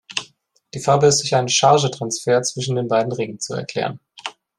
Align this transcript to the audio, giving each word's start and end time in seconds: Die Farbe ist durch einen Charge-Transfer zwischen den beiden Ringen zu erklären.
Die 0.73 0.79
Farbe 0.79 1.05
ist 1.05 1.19
durch 1.21 1.35
einen 1.35 1.47
Charge-Transfer 1.47 2.41
zwischen 2.41 2.75
den 2.75 2.87
beiden 2.87 3.11
Ringen 3.11 3.39
zu 3.39 3.53
erklären. 3.53 3.99